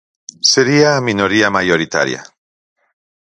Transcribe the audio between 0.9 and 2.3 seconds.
a minoría maioritaria.